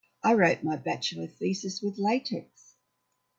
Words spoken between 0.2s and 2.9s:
I wrote my bachelor thesis with latex.